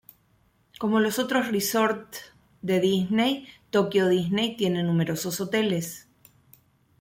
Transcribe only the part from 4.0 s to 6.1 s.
Disney tiene numerosos hoteles.